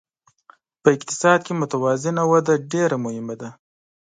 په 0.81 0.87
اقتصاد 0.95 1.39
کې 1.47 1.53
متوازنه 1.61 2.23
وده 2.31 2.53
ډېره 2.71 2.97
مهمه 3.05 3.35
ده. 3.41 3.49